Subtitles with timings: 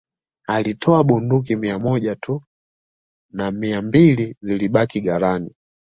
[0.47, 2.41] Alitoa bunduki mia moja tu
[3.33, 5.55] na mia mbili zilibaki ghalani